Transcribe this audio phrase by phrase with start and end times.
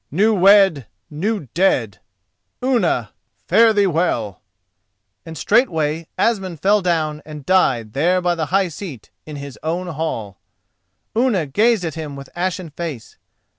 [0.09, 1.99] New wed, new dead!
[2.59, 3.11] Unna,
[3.47, 4.41] fare thee well!"
[5.27, 9.85] And straightway Asmund fell down and died there by the high seat in his own
[9.89, 10.39] hall.
[11.15, 13.19] Unna gazed at him with ashen face.